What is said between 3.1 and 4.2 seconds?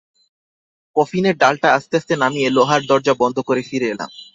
বন্ধ করে ফিরে এলাম।